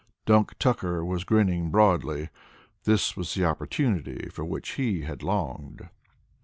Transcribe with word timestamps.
Dunk 0.25 0.57
Tucker 0.57 1.05
was 1.05 1.23
grinning 1.23 1.69
broadly. 1.69 2.29
This 2.85 3.15
was 3.15 3.35
the 3.35 3.45
opportunity 3.45 4.29
for 4.29 4.43
which 4.43 4.69
he 4.69 5.01
had 5.01 5.21
longed. 5.21 5.89